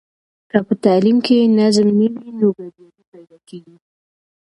[0.49, 3.77] که په تعلیم کې نظم نه وي نو ګډوډي پیدا کېږي.